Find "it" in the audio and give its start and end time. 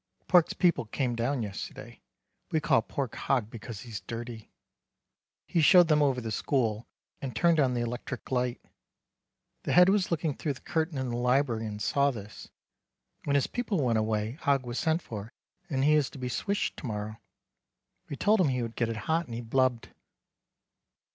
18.89-18.97